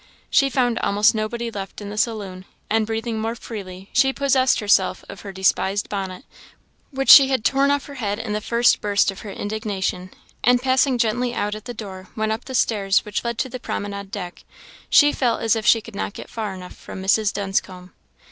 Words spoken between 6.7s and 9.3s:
which she had torn off her head in the first burst of her